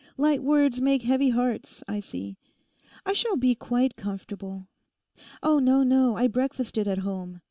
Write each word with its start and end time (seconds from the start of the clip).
Light 0.17 0.41
words 0.41 0.81
make 0.81 1.03
heavy 1.03 1.29
hearts, 1.29 1.83
I 1.87 1.99
see. 1.99 2.35
I 3.05 3.13
shall 3.13 3.37
be 3.37 3.53
quite 3.53 3.95
comfortable. 3.95 4.67
No, 5.43 5.59
no, 5.59 6.15
I 6.17 6.25
breakfasted 6.27 6.87
at 6.87 6.97
home. 7.05 7.39